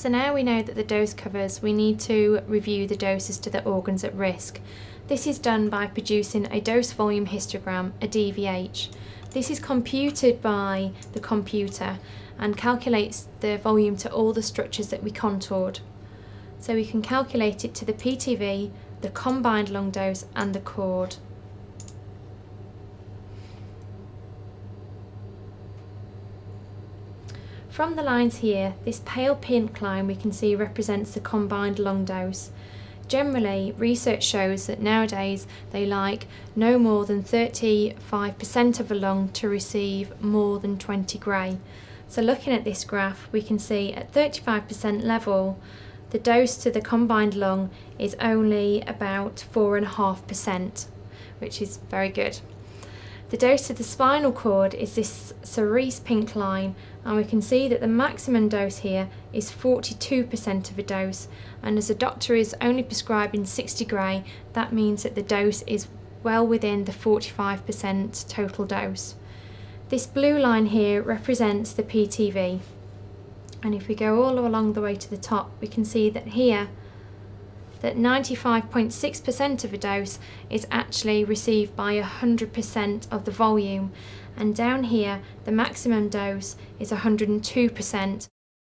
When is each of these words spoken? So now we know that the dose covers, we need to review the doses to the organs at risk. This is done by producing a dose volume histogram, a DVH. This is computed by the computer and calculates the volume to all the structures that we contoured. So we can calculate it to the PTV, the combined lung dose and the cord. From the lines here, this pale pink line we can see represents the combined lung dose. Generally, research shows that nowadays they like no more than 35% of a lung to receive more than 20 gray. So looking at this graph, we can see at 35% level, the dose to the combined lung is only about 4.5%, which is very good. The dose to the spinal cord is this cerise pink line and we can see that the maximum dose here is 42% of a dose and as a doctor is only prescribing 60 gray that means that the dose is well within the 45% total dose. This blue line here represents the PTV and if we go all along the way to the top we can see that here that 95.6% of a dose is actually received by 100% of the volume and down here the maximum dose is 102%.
So 0.00 0.08
now 0.08 0.32
we 0.32 0.42
know 0.42 0.62
that 0.62 0.76
the 0.76 0.82
dose 0.82 1.12
covers, 1.12 1.60
we 1.60 1.74
need 1.74 2.00
to 2.00 2.40
review 2.46 2.86
the 2.86 2.96
doses 2.96 3.36
to 3.40 3.50
the 3.50 3.62
organs 3.64 4.02
at 4.02 4.14
risk. 4.14 4.58
This 5.08 5.26
is 5.26 5.38
done 5.38 5.68
by 5.68 5.88
producing 5.88 6.50
a 6.50 6.58
dose 6.58 6.90
volume 6.92 7.26
histogram, 7.26 7.92
a 8.00 8.08
DVH. 8.08 8.88
This 9.32 9.50
is 9.50 9.60
computed 9.60 10.40
by 10.40 10.92
the 11.12 11.20
computer 11.20 11.98
and 12.38 12.56
calculates 12.56 13.28
the 13.40 13.58
volume 13.58 13.94
to 13.98 14.10
all 14.10 14.32
the 14.32 14.42
structures 14.42 14.88
that 14.88 15.02
we 15.02 15.10
contoured. 15.10 15.80
So 16.58 16.72
we 16.72 16.86
can 16.86 17.02
calculate 17.02 17.62
it 17.66 17.74
to 17.74 17.84
the 17.84 17.92
PTV, 17.92 18.70
the 19.02 19.10
combined 19.10 19.68
lung 19.68 19.90
dose 19.90 20.24
and 20.34 20.54
the 20.54 20.60
cord. 20.60 21.16
From 27.80 27.96
the 27.96 28.02
lines 28.02 28.36
here, 28.36 28.74
this 28.84 29.00
pale 29.06 29.34
pink 29.34 29.80
line 29.80 30.06
we 30.06 30.14
can 30.14 30.32
see 30.32 30.54
represents 30.54 31.12
the 31.12 31.20
combined 31.20 31.78
lung 31.78 32.04
dose. 32.04 32.50
Generally, 33.08 33.74
research 33.78 34.22
shows 34.22 34.66
that 34.66 34.82
nowadays 34.82 35.46
they 35.70 35.86
like 35.86 36.26
no 36.54 36.78
more 36.78 37.06
than 37.06 37.22
35% 37.22 38.80
of 38.80 38.90
a 38.90 38.94
lung 38.94 39.30
to 39.30 39.48
receive 39.48 40.12
more 40.20 40.58
than 40.58 40.76
20 40.76 41.16
gray. 41.16 41.56
So 42.06 42.20
looking 42.20 42.52
at 42.52 42.64
this 42.64 42.84
graph, 42.84 43.32
we 43.32 43.40
can 43.40 43.58
see 43.58 43.94
at 43.94 44.12
35% 44.12 45.02
level, 45.02 45.58
the 46.10 46.18
dose 46.18 46.58
to 46.58 46.70
the 46.70 46.82
combined 46.82 47.34
lung 47.34 47.70
is 47.98 48.14
only 48.20 48.82
about 48.82 49.42
4.5%, 49.54 50.86
which 51.38 51.62
is 51.62 51.78
very 51.88 52.10
good. 52.10 52.40
The 53.30 53.36
dose 53.36 53.68
to 53.68 53.74
the 53.74 53.84
spinal 53.84 54.32
cord 54.32 54.74
is 54.74 54.96
this 54.96 55.32
cerise 55.44 56.00
pink 56.00 56.34
line 56.34 56.74
and 57.04 57.16
we 57.16 57.22
can 57.22 57.40
see 57.40 57.68
that 57.68 57.80
the 57.80 57.86
maximum 57.86 58.48
dose 58.48 58.78
here 58.78 59.08
is 59.32 59.52
42% 59.52 60.70
of 60.70 60.78
a 60.78 60.82
dose 60.82 61.28
and 61.62 61.78
as 61.78 61.88
a 61.88 61.94
doctor 61.94 62.34
is 62.34 62.56
only 62.60 62.82
prescribing 62.82 63.44
60 63.44 63.84
gray 63.84 64.24
that 64.54 64.72
means 64.72 65.04
that 65.04 65.14
the 65.14 65.22
dose 65.22 65.62
is 65.62 65.86
well 66.24 66.44
within 66.44 66.86
the 66.86 66.92
45% 66.92 68.28
total 68.28 68.64
dose. 68.64 69.14
This 69.90 70.08
blue 70.08 70.36
line 70.36 70.66
here 70.66 71.00
represents 71.00 71.72
the 71.72 71.84
PTV 71.84 72.58
and 73.62 73.76
if 73.76 73.86
we 73.86 73.94
go 73.94 74.24
all 74.24 74.40
along 74.40 74.72
the 74.72 74.80
way 74.80 74.96
to 74.96 75.08
the 75.08 75.16
top 75.16 75.52
we 75.60 75.68
can 75.68 75.84
see 75.84 76.10
that 76.10 76.28
here 76.28 76.68
that 77.80 77.96
95.6% 77.96 79.64
of 79.64 79.72
a 79.72 79.78
dose 79.78 80.18
is 80.48 80.66
actually 80.70 81.24
received 81.24 81.74
by 81.76 82.00
100% 82.00 83.10
of 83.10 83.24
the 83.24 83.30
volume 83.30 83.92
and 84.36 84.54
down 84.54 84.84
here 84.84 85.20
the 85.44 85.52
maximum 85.52 86.08
dose 86.08 86.56
is 86.78 86.90
102%. 86.90 88.28